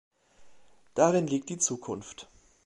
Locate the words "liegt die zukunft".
1.27-2.27